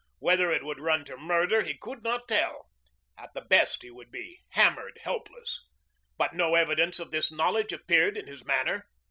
[0.17, 2.71] Whether it would run to murder he could not tell.
[3.19, 5.63] At the best he would be hammered helpless.
[6.17, 8.87] But no evidence of this knowledge appeared in his manner.